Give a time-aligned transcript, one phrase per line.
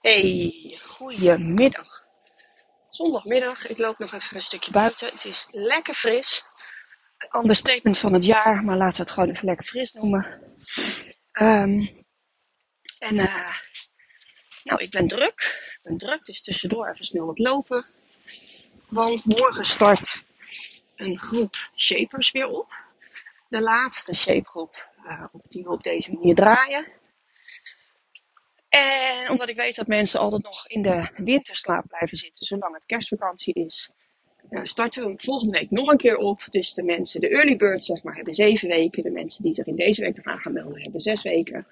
[0.00, 2.08] Hey, goedemiddag.
[2.90, 5.08] Zondagmiddag, ik loop nog even een stukje buiten.
[5.12, 6.44] Het is lekker fris.
[7.18, 10.54] Een understatement van het jaar, maar laten we het gewoon even lekker fris noemen.
[11.32, 11.86] Ehm,
[12.98, 13.56] en uh,
[14.64, 15.68] nou, ik ben druk.
[15.72, 17.86] Ik ben druk, dus tussendoor even snel wat lopen.
[18.88, 20.24] Want morgen start
[20.96, 22.84] een groep shapers weer op.
[23.48, 26.99] De laatste shapegroep uh, die we op deze manier draaien.
[28.70, 32.86] En omdat ik weet dat mensen altijd nog in de winterslaap blijven zitten, zolang het
[32.86, 33.90] kerstvakantie is,
[34.50, 36.40] uh, starten we volgende week nog een keer op.
[36.48, 39.02] Dus de mensen, de early birds zeg maar, hebben zeven weken.
[39.02, 41.66] De mensen die zich in deze week nog aan gaan melden, hebben zes weken.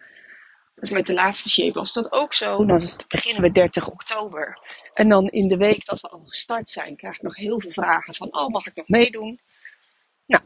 [0.74, 2.64] Dus met de laatste shape was dat ook zo.
[2.64, 4.58] Dan beginnen we 30 oktober.
[4.94, 7.70] En dan in de week dat we al gestart zijn, krijg ik nog heel veel
[7.70, 9.40] vragen van, oh mag ik nog meedoen?
[10.26, 10.42] Nou,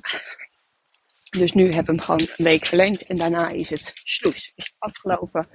[1.31, 4.53] dus nu heb ik hem gewoon een week verlengd en daarna is het sloes.
[4.57, 5.47] Is afgelopen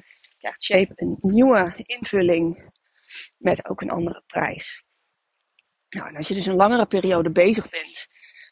[0.48, 2.72] krijgt Shape een nieuwe invulling
[3.38, 4.84] met ook een andere prijs.
[5.90, 8.08] Nou, en als je dus een langere periode bezig bent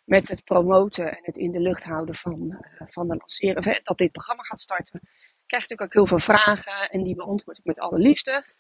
[0.06, 3.98] met het promoten en het in de lucht houden van, uh, van de lanceren, dat
[3.98, 5.00] dit programma gaat starten,
[5.46, 8.56] krijg je natuurlijk ook heel veel vragen en die beantwoord ik met alle liefde.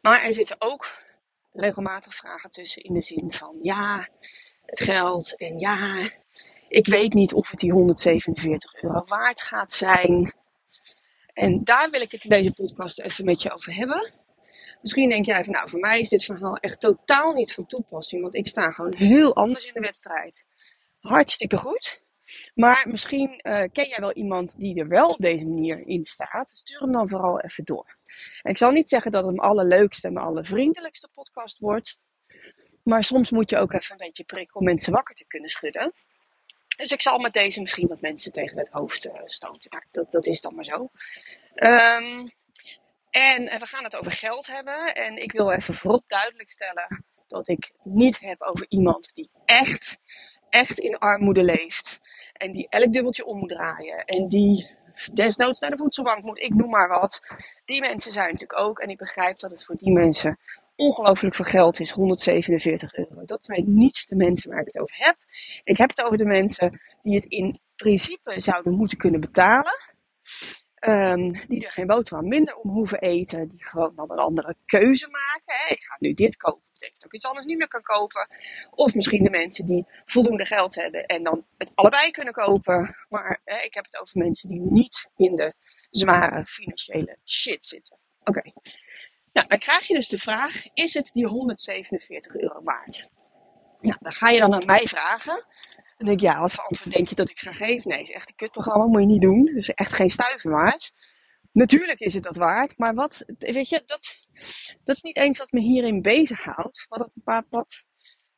[0.00, 1.02] Maar er zitten ook
[1.52, 4.08] regelmatig vragen tussen in de zin van ja,
[4.64, 6.08] het geld en ja,
[6.68, 10.32] ik weet niet of het die 147 euro waard gaat zijn.
[11.32, 14.12] En daar wil ik het in deze podcast even met je over hebben.
[14.82, 18.22] Misschien denk jij van nou, voor mij is dit verhaal echt totaal niet van toepassing,
[18.22, 20.44] want ik sta gewoon heel anders in de wedstrijd.
[21.00, 22.02] Hartstikke goed.
[22.54, 26.50] Maar misschien uh, ken jij wel iemand die er wel op deze manier in staat.
[26.50, 27.96] Stuur hem dan vooral even door.
[28.42, 31.98] Ik zal niet zeggen dat het hem allerleukste en allervriendelijkste podcast wordt.
[32.82, 35.92] Maar soms moet je ook even een beetje prikken om mensen wakker te kunnen schudden.
[36.76, 39.70] Dus ik zal met deze misschien wat mensen tegen het hoofd uh, stoten.
[39.70, 40.88] Nou, dat, dat is dan maar zo.
[41.54, 42.30] Um,
[43.10, 44.94] en we gaan het over geld hebben.
[44.94, 49.98] En ik wil even voorop duidelijk stellen dat ik niet heb over iemand die echt,
[50.48, 52.00] echt in armoede leeft.
[52.32, 54.04] En die elk dubbeltje om moet draaien.
[54.04, 54.70] En die
[55.12, 57.20] desnoods naar de voedselbank moet, ik noem maar wat.
[57.64, 58.78] Die mensen zijn natuurlijk ook.
[58.78, 60.38] En ik begrijp dat het voor die mensen
[60.76, 63.24] ongelooflijk veel geld is, 147 euro.
[63.24, 65.16] Dat zijn niet de mensen waar ik het over heb.
[65.64, 69.92] Ik heb het over de mensen die het in principe zouden moeten kunnen betalen.
[70.86, 73.48] Um, die er geen boterham minder om hoeven eten.
[73.48, 75.74] Die gewoon dan een andere keuze maken.
[75.74, 76.62] Ik ga nu dit kopen.
[76.72, 78.28] Betekent dat ik iets anders niet meer kan kopen.
[78.70, 82.96] Of misschien de mensen die voldoende geld hebben en dan het allebei kunnen kopen.
[83.08, 85.54] Maar ik heb het over mensen die niet in de
[85.90, 87.98] zware financiële shit zitten.
[88.24, 88.52] Oké.
[89.32, 93.10] Nou, dan krijg je dus de vraag: is het die 147 euro waard?
[93.80, 95.44] Nou, dan ga je dan aan mij vragen.
[95.96, 97.90] Dan denk ik, ja, wat voor antwoord denk je dat ik ga geven?
[97.90, 99.44] Nee, is echt een kutprogramma, moet je niet doen.
[99.44, 100.92] Dus echt geen stuiver waard.
[101.52, 104.26] Natuurlijk is het dat waard, maar wat, weet je, dat,
[104.84, 106.86] dat is niet eens wat me hierin bezighoudt.
[106.88, 107.84] Wat het, wat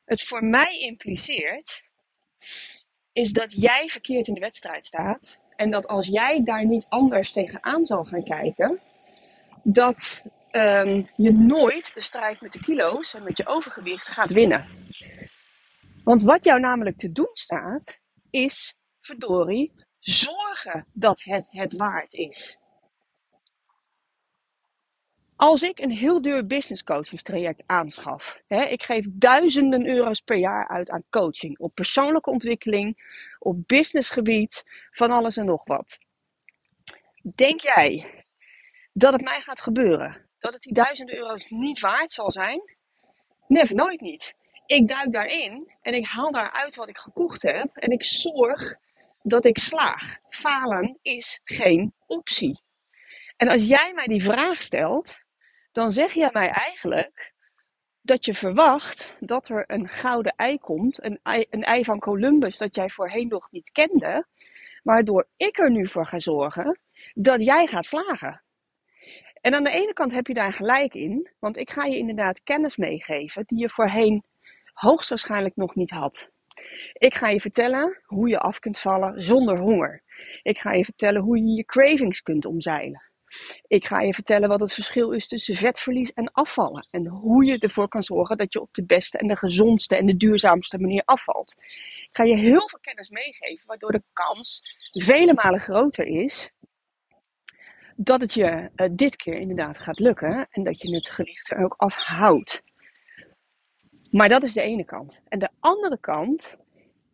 [0.04, 1.82] het voor mij impliceert,
[3.12, 5.40] is dat jij verkeerd in de wedstrijd staat.
[5.56, 8.80] En dat als jij daar niet anders tegenaan zal gaan kijken,
[9.62, 10.26] dat
[10.56, 14.68] um, je nooit de strijd met de kilo's en met je overgewicht gaat winnen.
[16.04, 18.00] Want wat jou namelijk te doen staat,
[18.30, 22.58] is verdorie zorgen dat het het waard is.
[25.36, 30.68] Als ik een heel duur business coachingstraject aanschaf, hè, ik geef duizenden euro's per jaar
[30.68, 32.98] uit aan coaching, op persoonlijke ontwikkeling,
[33.38, 35.98] op businessgebied, van alles en nog wat.
[37.34, 38.24] Denk jij
[38.92, 40.23] dat het mij gaat gebeuren?
[40.44, 42.76] Dat het die duizenden euro's niet waard zal zijn?
[43.46, 44.34] Never, nooit niet
[44.66, 48.74] ik duik daarin en ik haal daaruit wat ik gekocht heb en ik zorg
[49.22, 50.16] dat ik slaag.
[50.28, 52.60] Falen is geen optie.
[53.36, 55.22] En als jij mij die vraag stelt,
[55.72, 57.32] dan zeg jij mij eigenlijk
[58.00, 62.58] dat je verwacht dat er een gouden ei komt, een ei, een ei van Columbus
[62.58, 64.26] dat jij voorheen nog niet kende,
[64.82, 66.78] waardoor ik er nu voor ga zorgen
[67.14, 68.43] dat jij gaat slagen.
[69.44, 72.42] En aan de ene kant heb je daar gelijk in, want ik ga je inderdaad
[72.42, 74.24] kennis meegeven die je voorheen
[74.72, 76.28] hoogstwaarschijnlijk nog niet had.
[76.92, 80.02] Ik ga je vertellen hoe je af kunt vallen zonder honger.
[80.42, 83.02] Ik ga je vertellen hoe je je cravings kunt omzeilen.
[83.66, 86.86] Ik ga je vertellen wat het verschil is tussen vetverlies en afvallen.
[86.90, 90.06] En hoe je ervoor kan zorgen dat je op de beste en de gezondste en
[90.06, 91.54] de duurzaamste manier afvalt.
[92.02, 94.62] Ik ga je heel veel kennis meegeven, waardoor de kans
[94.92, 96.52] vele malen groter is
[97.96, 100.46] dat het je uh, dit keer inderdaad gaat lukken.
[100.50, 102.62] En dat je het gewicht er ook afhoudt.
[104.10, 105.20] Maar dat is de ene kant.
[105.28, 106.56] En de andere kant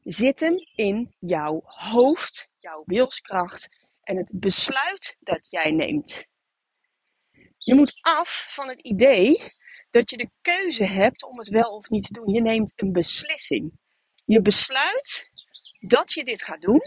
[0.03, 3.69] zit hem in jouw hoofd, jouw wilskracht
[4.03, 6.25] en het besluit dat jij neemt.
[7.59, 9.53] Je moet af van het idee
[9.91, 12.35] dat je de keuze hebt om het wel of niet te doen.
[12.35, 13.73] Je neemt een beslissing.
[14.25, 15.33] Je besluit
[15.81, 16.81] dat je dit gaat doen.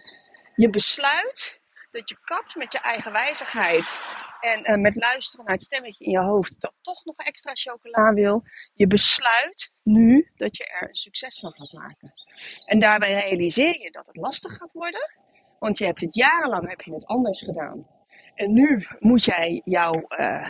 [0.55, 1.61] Je besluit
[1.93, 3.97] dat je kapt met je eigen wijzigheid
[4.39, 8.13] en uh, met luisteren naar het stemmetje in je hoofd dat toch nog extra chocola
[8.13, 8.43] wil.
[8.73, 12.11] Je besluit nu dat je er een succes van gaat maken.
[12.65, 15.09] En daarbij realiseer je dat het lastig gaat worden,
[15.59, 17.87] want je hebt het jarenlang heb je het anders gedaan.
[18.35, 20.49] En nu moet jij jouw, uh,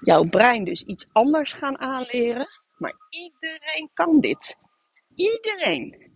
[0.00, 2.46] jouw brein dus iets anders gaan aanleren.
[2.76, 4.56] Maar iedereen kan dit.
[5.14, 6.12] Iedereen.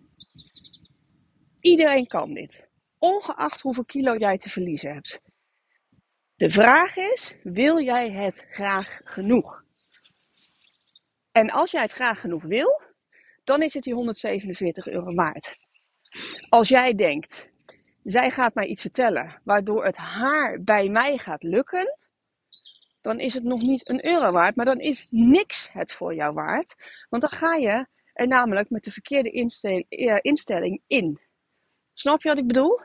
[1.60, 2.65] Iedereen kan dit.
[2.98, 5.20] Ongeacht hoeveel kilo jij te verliezen hebt.
[6.36, 9.64] De vraag is, wil jij het graag genoeg?
[11.32, 12.80] En als jij het graag genoeg wil,
[13.44, 15.56] dan is het die 147 euro waard.
[16.48, 17.52] Als jij denkt,
[18.04, 21.98] zij gaat mij iets vertellen waardoor het haar bij mij gaat lukken,
[23.00, 26.34] dan is het nog niet een euro waard, maar dan is niks het voor jou
[26.34, 26.74] waard.
[27.08, 29.30] Want dan ga je er namelijk met de verkeerde
[29.88, 31.20] eh, instelling in.
[31.98, 32.80] Snap je wat ik bedoel?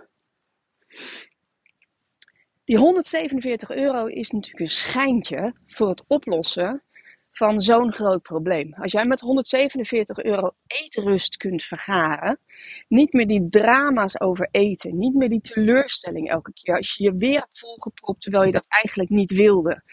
[2.64, 6.84] Die 147 euro is natuurlijk een schijntje voor het oplossen
[7.32, 8.74] van zo'n groot probleem.
[8.74, 12.40] Als jij met 147 euro eetrust kunt vergaren,
[12.88, 17.16] niet meer die drama's over eten, niet meer die teleurstelling elke keer als je je
[17.18, 19.84] weer hebt volgepropt terwijl je dat eigenlijk niet wilde,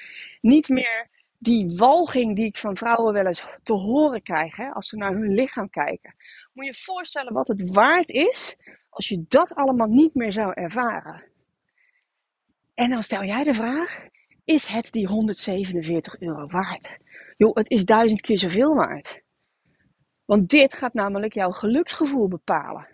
[0.41, 4.89] niet meer die walging die ik van vrouwen wel eens te horen krijg hè, als
[4.89, 6.15] ze naar hun lichaam kijken.
[6.53, 8.57] Moet je je voorstellen wat het waard is
[8.99, 11.25] als je dat allemaal niet meer zou ervaren.
[12.75, 14.07] En dan stel jij de vraag:
[14.45, 16.97] is het die 147 euro waard?
[17.37, 19.23] Joh, het is duizend keer zoveel waard.
[20.25, 22.89] Want dit gaat namelijk jouw geluksgevoel bepalen.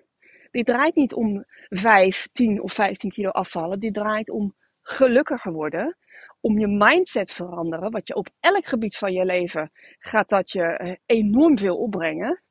[0.51, 3.81] Dit draait niet om 5, 10 of 15 kilo afvallen.
[3.81, 5.97] Dit draait om gelukkiger worden.
[6.41, 7.91] Om je mindset veranderen.
[7.91, 12.44] Wat je op elk gebied van je leven gaat dat je eh, enorm veel opbrengen.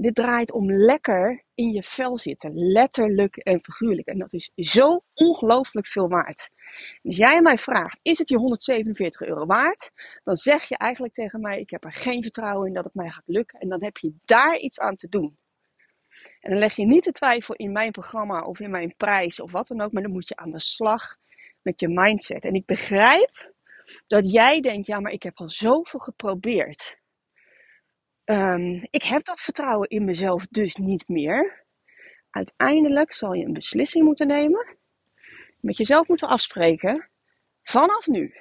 [0.00, 2.54] Dit draait om lekker in je vel zitten.
[2.54, 4.06] Letterlijk en figuurlijk.
[4.08, 6.50] En dat is zo ongelooflijk veel waard.
[7.02, 9.90] Als jij mij vraagt, is het je 147 euro waard?
[10.24, 13.10] Dan zeg je eigenlijk tegen mij, ik heb er geen vertrouwen in dat het mij
[13.10, 13.60] gaat lukken.
[13.60, 15.36] En dan heb je daar iets aan te doen.
[16.40, 19.52] En dan leg je niet de twijfel in mijn programma of in mijn prijs of
[19.52, 19.92] wat dan ook.
[19.92, 21.16] Maar dan moet je aan de slag
[21.62, 22.44] met je mindset.
[22.44, 23.52] En ik begrijp
[24.06, 27.02] dat jij denkt, ja maar ik heb al zoveel geprobeerd.
[28.24, 31.64] Um, ik heb dat vertrouwen in mezelf dus niet meer.
[32.30, 34.76] Uiteindelijk zal je een beslissing moeten nemen.
[35.60, 37.10] Met jezelf moeten afspreken.
[37.62, 38.34] Vanaf nu.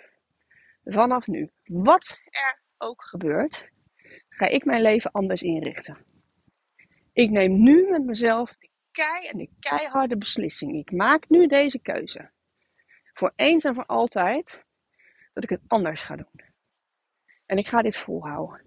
[0.84, 1.52] Vanaf nu.
[1.64, 3.70] Wat er ook gebeurt,
[4.30, 6.06] ga ik mijn leven anders inrichten.
[7.14, 10.76] Ik neem nu met mezelf de kei en de keiharde beslissing.
[10.76, 12.32] Ik maak nu deze keuze.
[13.14, 14.66] Voor eens en voor altijd
[15.34, 16.42] dat ik het anders ga doen.
[17.46, 18.63] En ik ga dit volhouden.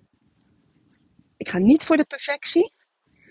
[1.46, 2.72] Ik ga niet voor de perfectie,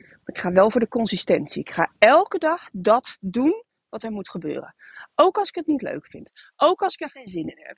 [0.09, 1.61] maar ik ga wel voor de consistentie.
[1.61, 4.75] Ik ga elke dag dat doen wat er moet gebeuren.
[5.15, 6.31] Ook als ik het niet leuk vind.
[6.55, 7.77] Ook als ik er geen zin in heb.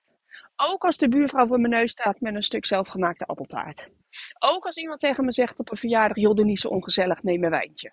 [0.55, 3.89] Ook als de buurvrouw voor mijn neus staat met een stuk zelfgemaakte appeltaart.
[4.39, 7.43] Ook als iemand tegen me zegt op een verjaardag, joh, doe niet zo ongezellig, neem
[7.43, 7.91] een wijntje.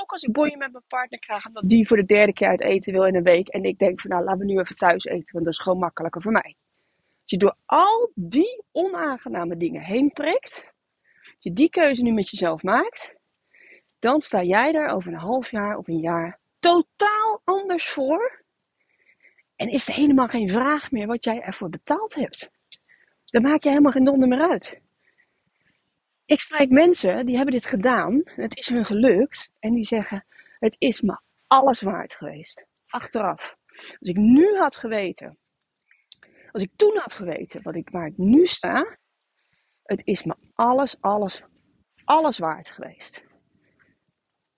[0.00, 2.62] Ook als ik boeien met mijn partner krijg omdat die voor de derde keer uit
[2.62, 3.48] eten wil in een week.
[3.48, 5.78] En ik denk van nou, laten we nu even thuis eten, want dat is gewoon
[5.78, 6.56] makkelijker voor mij.
[7.22, 10.74] Als je door al die onaangename dingen heen prikt,
[11.36, 13.14] als je die keuze nu met jezelf maakt,
[13.98, 18.44] dan sta jij er over een half jaar of een jaar totaal anders voor.
[19.56, 22.50] En is er helemaal geen vraag meer wat jij ervoor betaald hebt.
[23.24, 24.80] Dan maak je helemaal geen donder meer uit.
[26.24, 30.24] Ik spreek mensen die hebben dit gedaan, het is hun gelukt, en die zeggen:
[30.58, 32.66] Het is me alles waard geweest.
[32.86, 33.56] Achteraf.
[33.68, 35.38] Als ik nu had geweten,
[36.52, 38.98] als ik toen had geweten wat ik, waar ik nu sta,
[39.86, 41.42] het is me alles, alles,
[42.04, 43.22] alles waard geweest.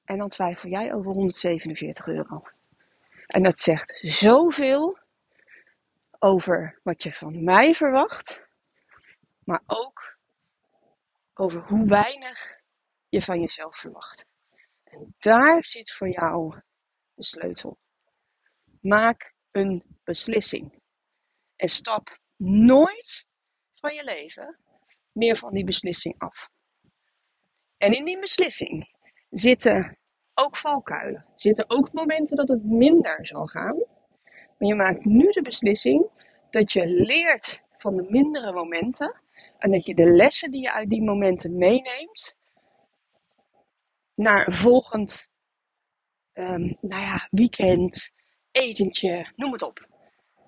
[0.04, 2.42] En dan twijfel jij over 147 euro.
[3.26, 4.98] En dat zegt zoveel
[6.18, 8.42] over wat je van mij verwacht,
[9.44, 10.16] maar ook
[11.34, 12.60] over hoe weinig
[13.08, 14.26] je van jezelf verwacht.
[14.84, 16.60] En daar zit voor jou
[17.14, 17.78] de sleutel.
[18.80, 20.82] Maak een beslissing.
[21.56, 23.26] En stap nooit
[23.74, 24.58] van je leven
[25.18, 26.50] meer van die beslissing af.
[27.76, 28.96] En in die beslissing
[29.30, 29.98] zitten
[30.34, 31.26] ook valkuilen.
[31.34, 33.76] Zitten ook momenten dat het minder zal gaan.
[34.58, 36.10] Maar je maakt nu de beslissing
[36.50, 39.20] dat je leert van de mindere momenten.
[39.58, 42.36] En dat je de lessen die je uit die momenten meeneemt
[44.14, 45.28] naar een volgend
[46.34, 48.12] um, nou ja, weekend,
[48.50, 49.86] etentje, noem het op.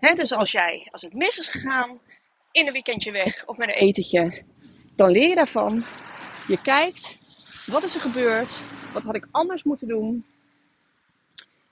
[0.00, 2.00] dus als, jij, als het mis is gegaan,
[2.50, 4.44] in een weekendje weg of met een etentje.
[5.00, 5.84] Dan leer je daarvan.
[6.46, 7.18] Je kijkt,
[7.66, 8.60] wat is er gebeurd?
[8.92, 10.24] Wat had ik anders moeten doen?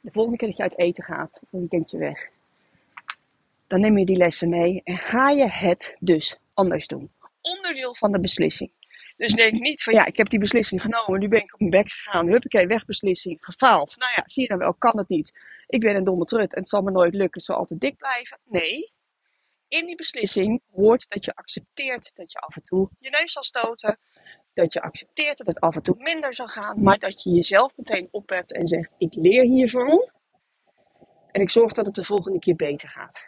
[0.01, 2.29] De volgende keer dat je uit eten gaat, een weekendje weg,
[3.67, 7.11] dan neem je die lessen mee en ga je het dus anders doen.
[7.41, 8.71] Onderdeel van de beslissing.
[9.17, 11.71] Dus denk niet van ja, ik heb die beslissing genomen, nu ben ik op mijn
[11.71, 13.97] bek gegaan, huppakee, wegbeslissing, gefaald.
[13.97, 15.41] Nou ja, zie je dan wel, kan het niet.
[15.67, 17.97] Ik ben een domme trut en het zal me nooit lukken, het zal altijd dik
[17.97, 18.39] blijven.
[18.45, 18.93] Nee,
[19.69, 23.45] in die beslissing hoort dat je accepteert dat je af en toe je neus zal
[23.45, 23.99] stoten.
[24.55, 27.73] Dat je accepteert dat het af en toe minder zal gaan, maar dat je jezelf
[27.77, 30.11] meteen ophebt en zegt: Ik leer hiervan
[31.31, 33.27] en ik zorg dat het de volgende keer beter gaat.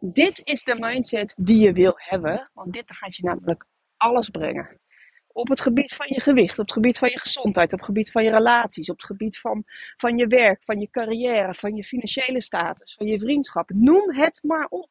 [0.00, 4.80] Dit is de mindset die je wil hebben, want dit gaat je namelijk alles brengen.
[5.26, 8.10] Op het gebied van je gewicht, op het gebied van je gezondheid, op het gebied
[8.10, 9.62] van je relaties, op het gebied van,
[9.96, 13.70] van je werk, van je carrière, van je financiële status, van je vriendschap.
[13.74, 14.88] Noem het maar op.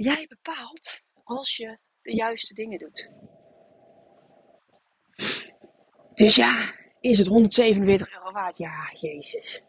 [0.00, 3.10] Jij bepaalt als je de juiste dingen doet.
[6.14, 8.58] Dus ja, is het 147 euro waard?
[8.58, 9.62] Ja, Jezus.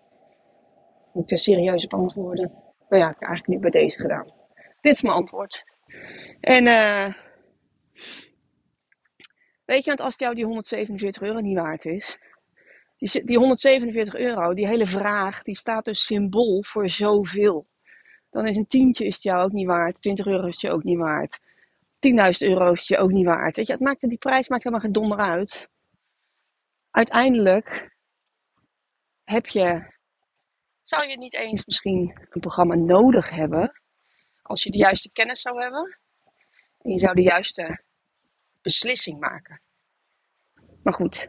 [1.13, 2.51] Moet ik er serieus op antwoorden?
[2.89, 4.33] Nou ja, ik heb eigenlijk niet bij deze gedaan.
[4.81, 5.63] Dit is mijn antwoord.
[6.39, 7.13] En uh,
[9.65, 12.17] weet je, want als het jou die 147 euro niet waard is,
[12.97, 17.68] die, die 147 euro, die hele vraag, die staat dus symbool voor zoveel.
[18.29, 20.83] Dan is een tientje is het jou ook niet waard, 20 euro is je ook
[20.83, 21.39] niet waard,
[21.99, 23.55] 10.000 euro is je ook niet waard.
[23.55, 25.67] Weet je, het maakt, die prijs maakt helemaal geen donder uit.
[26.91, 27.97] Uiteindelijk
[29.23, 29.93] heb je,
[30.81, 33.81] zou je niet eens misschien een programma nodig hebben
[34.41, 35.99] als je de juiste kennis zou hebben
[36.81, 37.83] en je zou de juiste
[38.61, 39.61] beslissing maken.
[40.83, 41.27] Maar goed,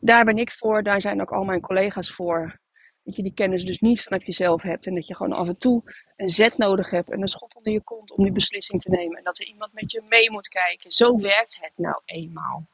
[0.00, 2.60] daar ben ik voor, daar zijn ook al mijn collega's voor.
[3.06, 5.58] Dat je die kennis dus niet vanaf jezelf hebt en dat je gewoon af en
[5.58, 5.82] toe
[6.16, 9.18] een zet nodig hebt en een schop onder je kont om die beslissing te nemen.
[9.18, 10.90] En dat er iemand met je mee moet kijken.
[10.90, 12.66] Zo werkt het nou eenmaal.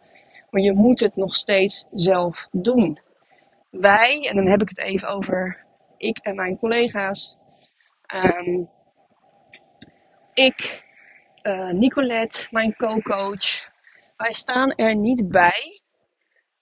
[0.50, 3.00] Maar je moet het nog steeds zelf doen.
[3.70, 5.64] Wij, en dan heb ik het even over
[5.96, 7.36] ik en mijn collega's.
[8.14, 8.68] Um,
[10.34, 10.84] ik,
[11.42, 13.70] uh, Nicolette, mijn co-coach,
[14.16, 15.81] wij staan er niet bij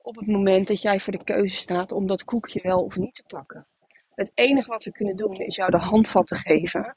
[0.03, 3.15] op het moment dat jij voor de keuze staat om dat koekje wel of niet
[3.15, 3.67] te pakken.
[4.15, 6.97] Het enige wat we kunnen doen is jou de handvatten geven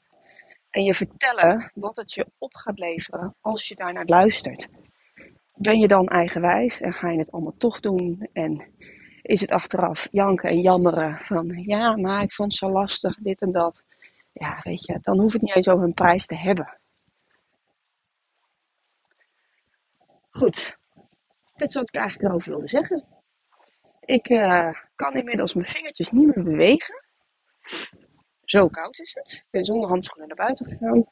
[0.70, 4.68] en je vertellen wat het je op gaat leveren als je daar naar luistert.
[5.54, 8.72] Ben je dan eigenwijs en ga je het allemaal toch doen en
[9.22, 13.40] is het achteraf janken en jammeren van ja, maar ik vond het zo lastig, dit
[13.40, 13.82] en dat
[14.32, 16.78] ja, weet je, dan hoeft het niet eens over een prijs te hebben.
[20.30, 20.78] Goed,
[21.54, 23.04] dit is wat ik eigenlijk erover wilde zeggen.
[24.00, 27.04] Ik uh, kan inmiddels mijn vingertjes niet meer bewegen.
[28.44, 29.32] Zo koud is het.
[29.32, 31.04] Ik ben zonder handschoenen naar buiten gegaan.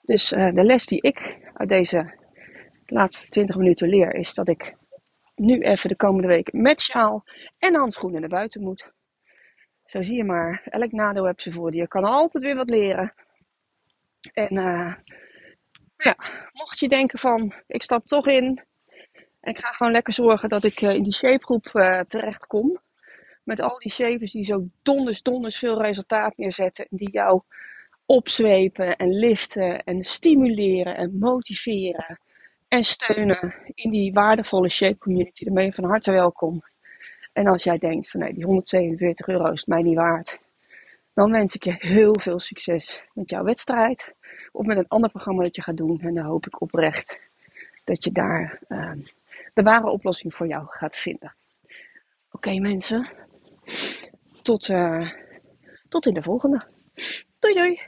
[0.00, 2.14] Dus uh, de les die ik uit deze
[2.86, 4.76] laatste 20 minuten leer is dat ik
[5.34, 7.24] nu even de komende week met sjaal
[7.58, 8.92] en handschoenen naar buiten moet.
[9.84, 11.88] Zo zie je maar, elk nadeel heb ze voor je.
[11.88, 13.14] Kan altijd weer wat leren.
[14.32, 14.94] En uh,
[15.96, 16.16] ja,
[16.52, 18.66] mocht je denken van, ik stap toch in.
[19.40, 22.78] En ik ga gewoon lekker zorgen dat ik uh, in die shapegroep uh, terecht kom.
[23.42, 26.86] Met al die shapers die zo donders, donders veel resultaat neerzetten.
[26.90, 27.40] En die jou
[28.06, 32.18] opzwepen en liften en stimuleren en motiveren.
[32.68, 35.44] En steunen in die waardevolle shape community.
[35.44, 36.62] Dan ben je van harte welkom.
[37.32, 40.38] En als jij denkt van nee, die 147 euro is mij niet waard.
[41.14, 44.14] Dan wens ik je heel veel succes met jouw wedstrijd.
[44.52, 46.00] Of met een ander programma dat je gaat doen.
[46.00, 47.27] En dan hoop ik oprecht
[47.88, 48.92] dat je daar uh,
[49.54, 51.34] de ware oplossing voor jou gaat vinden.
[52.30, 53.08] Oké mensen.
[54.42, 55.10] Tot, uh,
[55.88, 56.66] tot in de volgende.
[57.38, 57.80] Doei doei.